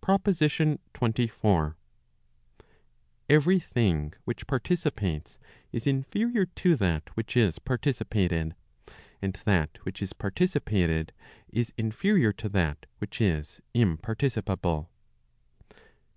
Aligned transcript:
PROPOSITION 0.00 0.80
XXIV. 0.94 1.76
Every 3.28 3.60
thing 3.60 4.12
which 4.24 4.48
participates 4.48 5.38
is 5.70 5.86
inferior 5.86 6.44
to 6.46 6.74
that 6.74 7.08
which 7.14 7.36
is 7.36 7.60
participated; 7.60 8.56
and 9.22 9.34
that 9.44 9.76
which 9.84 10.02
is 10.02 10.12
participated 10.12 11.12
is 11.50 11.72
inferior 11.78 12.32
to 12.32 12.48
that 12.48 12.86
which 12.98 13.20
is 13.20 13.60
imparticipable. 13.72 14.88